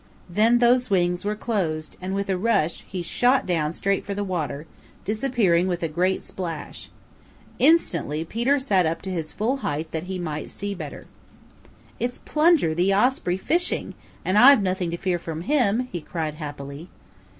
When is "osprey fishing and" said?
12.91-14.39